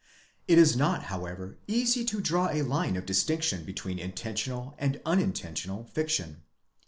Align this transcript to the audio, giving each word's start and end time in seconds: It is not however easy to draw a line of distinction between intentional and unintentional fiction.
It 0.47 0.57
is 0.57 0.75
not 0.75 1.03
however 1.13 1.59
easy 1.67 2.03
to 2.05 2.21
draw 2.21 2.49
a 2.49 2.63
line 2.63 2.95
of 2.95 3.05
distinction 3.05 3.63
between 3.65 3.99
intentional 3.99 4.73
and 4.79 4.99
unintentional 5.05 5.83
fiction. 5.85 6.41